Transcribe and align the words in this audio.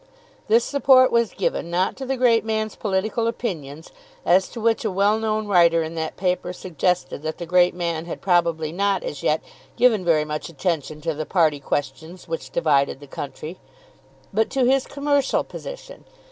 This 0.47 0.63
support 0.63 1.11
was 1.11 1.31
given, 1.35 1.69
not 1.69 1.95
to 1.97 2.07
the 2.07 2.17
great 2.17 2.43
man's 2.43 2.75
political 2.75 3.27
opinions, 3.27 3.91
as 4.25 4.47
to 4.49 4.59
which 4.59 4.83
a 4.83 4.89
well 4.89 5.19
known 5.19 5.45
writer 5.47 5.83
in 5.83 5.93
that 5.93 6.17
paper 6.17 6.53
suggested 6.53 7.21
that 7.21 7.37
the 7.37 7.45
great 7.45 7.75
man 7.75 8.05
had 8.07 8.19
probably 8.19 8.71
not 8.71 9.03
as 9.03 9.21
yet 9.21 9.43
given 9.75 10.03
very 10.03 10.25
much 10.25 10.49
attention 10.49 11.01
to 11.01 11.13
the 11.13 11.27
party 11.27 11.59
questions 11.59 12.27
which 12.27 12.49
divided 12.49 12.99
the 12.99 13.05
country, 13.05 13.59
but 14.33 14.49
to 14.49 14.65
his 14.65 14.87
commercial 14.87 15.43
position. 15.43 16.03